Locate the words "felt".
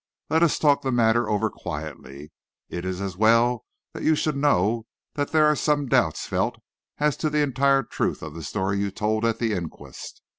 6.25-6.57